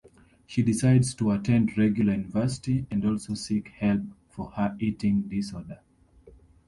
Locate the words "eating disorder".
4.79-5.81